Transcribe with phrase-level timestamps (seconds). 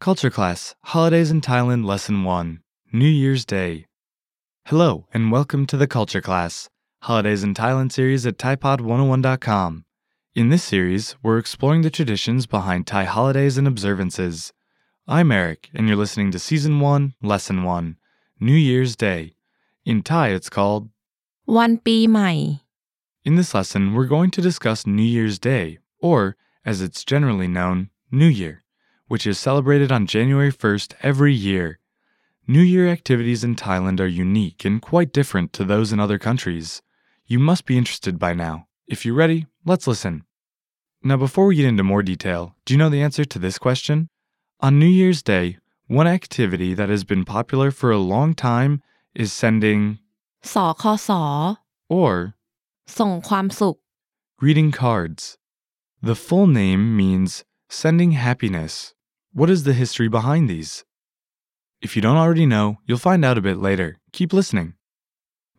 [0.00, 2.60] Culture Class Holidays in Thailand Lesson 1
[2.92, 3.86] New Year's Day.
[4.66, 6.68] Hello, and welcome to the Culture Class
[7.05, 9.85] Holidays in Thailand series at ThaiPod101.com.
[10.33, 14.51] In this series, we're exploring the traditions behind Thai holidays and observances.
[15.07, 17.97] I'm Eric, and you're listening to Season 1, Lesson 1
[18.39, 19.35] New Year's Day.
[19.85, 20.89] In Thai, it's called
[21.55, 22.31] วันปีใหม่
[23.27, 26.35] In this lesson, we're going to discuss New Year's Day, or,
[26.65, 28.63] as it's generally known, New Year,
[29.07, 31.67] which is celebrated on January 1st every year.
[32.47, 36.81] New Year activities in Thailand are unique and quite different to those in other countries.
[37.29, 38.67] You must be interested by now.
[38.87, 40.23] If you're ready, let's listen.
[41.03, 44.09] Now, before we get into more detail, do you know the answer to this question?
[44.59, 45.57] On New Year's Day,
[45.87, 48.81] one activity that has been popular for a long time
[49.13, 49.99] is sending
[50.53, 51.21] สอคอสอ
[51.89, 52.11] or
[52.97, 53.75] ส่งความสุข
[54.41, 55.21] greeting cards.
[56.09, 57.31] The full name means
[57.81, 58.73] sending happiness.
[59.39, 60.71] What is the history behind these?
[61.85, 63.89] If you don't already know, you'll find out a bit later.
[64.17, 64.69] Keep listening.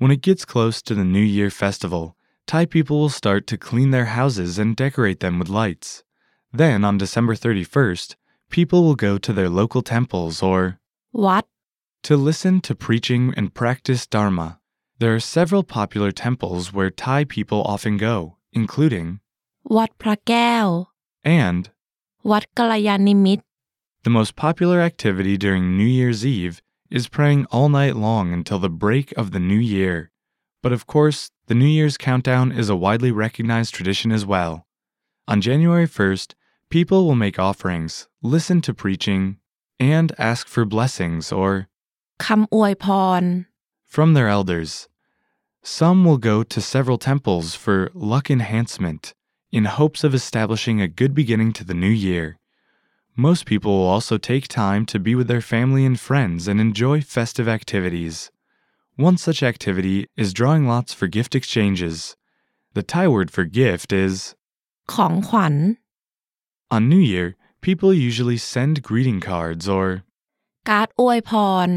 [0.00, 3.90] When it gets close to the New Year festival, Thai people will start to clean
[3.90, 6.04] their houses and decorate them with lights.
[6.50, 8.16] Then, on December 31st,
[8.48, 10.80] people will go to their local temples or
[11.12, 11.46] Wat
[12.04, 14.58] to listen to preaching and practice Dharma.
[15.00, 19.20] There are several popular temples where Thai people often go, including
[19.64, 20.86] Wat Phra Kaew
[21.22, 21.68] and
[22.22, 23.42] Wat Kalayanimit.
[24.04, 28.69] The most popular activity during New Year's Eve is praying all night long until the
[28.69, 30.11] break of the new year.
[30.61, 34.65] But of course, the New Year's countdown is a widely recognized tradition as well.
[35.27, 36.33] On January 1st,
[36.69, 39.37] people will make offerings, listen to preaching,
[39.79, 41.67] and ask for blessings or
[42.25, 42.85] คำอวยพ
[43.21, 43.23] ร
[43.85, 44.87] from their elders.
[45.63, 49.13] Some will go to several temples for luck enhancement
[49.51, 52.37] in hopes of establishing a good beginning to the new year.
[53.19, 56.99] Most people will also take time to be with their family and friends and enjoy
[56.99, 58.29] festive activities.
[58.97, 62.17] One such activity is drawing lots for gift exchanges.
[62.73, 64.35] The Thai word for gift is
[64.93, 65.55] ของขวัญ
[66.75, 67.27] on New Year,
[67.61, 69.87] people usually send greeting cards or
[70.69, 71.31] การ์ดอวยพ
[71.67, 71.69] ร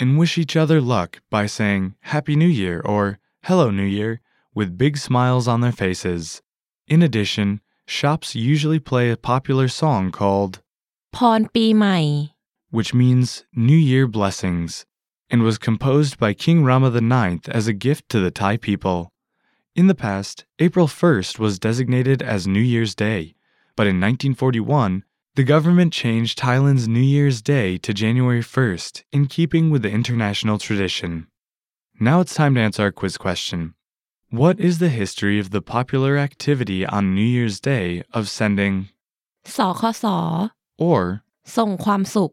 [0.00, 3.02] and wish each other luck by saying Happy New Year or
[3.46, 4.12] Hello New Year
[4.58, 6.42] with big smiles on their faces.
[6.94, 7.48] In addition,
[7.86, 10.60] shops usually play a popular song called
[11.16, 11.98] พรปีใหม่
[12.76, 13.28] which means
[13.68, 14.70] New Year blessings,
[15.30, 18.98] and was composed by King Rama IX as a gift to the Thai people.
[19.74, 23.34] In the past, April 1st was designated as New Year's Day,
[23.76, 25.04] but in 1941,
[25.36, 30.58] the government changed Thailand's New Year's Day to January 1st in keeping with the international
[30.58, 31.28] tradition.
[31.98, 33.74] Now it's time to answer our quiz question.
[34.30, 38.74] What is the history of the popular activity on New Year's Day of sending
[39.56, 40.16] สอคอสอ
[40.88, 41.00] or
[41.56, 42.30] ส่งความสุข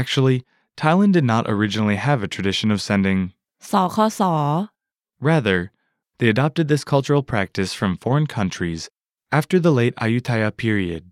[0.00, 0.38] Actually,
[0.76, 3.20] Thailand did not originally have a tradition of sending.
[3.70, 4.32] สอคอสอ
[5.30, 5.58] Rather,
[6.18, 8.82] they adopted this cultural practice from foreign countries
[9.38, 11.02] after the late Ayutthaya period.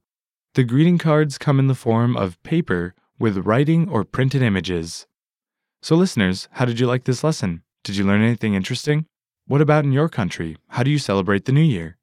[0.54, 5.06] The greeting cards come in the form of paper with writing or printed images.
[5.80, 7.62] So, listeners, how did you like this lesson?
[7.84, 9.06] Did you learn anything interesting?
[9.46, 10.56] What about in your country?
[10.68, 11.96] How do you celebrate the new year?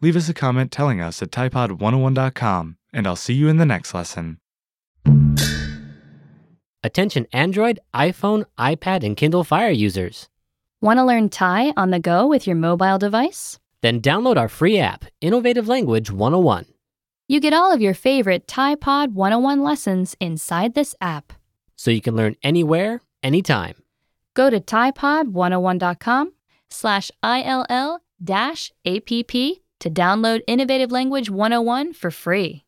[0.00, 3.93] Leave us a comment telling us at typod101.com, and I'll see you in the next
[3.93, 4.39] lesson.
[6.83, 10.29] Attention Android, iPhone, iPad, and Kindle Fire users.
[10.81, 13.59] Want to learn Thai on the go with your mobile device?
[13.81, 16.65] Then download our free app, Innovative Language 101.
[17.27, 21.33] You get all of your favorite Thai Pod 101 lessons inside this app.
[21.75, 23.75] So you can learn anywhere, anytime.
[24.33, 26.33] Go to ThaiPod101.com
[26.69, 29.31] slash ILL dash APP
[29.79, 32.59] to download Innovative Language 101 for free.